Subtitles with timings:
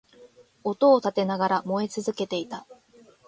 [0.63, 2.65] 音を立てながら燃え続けていた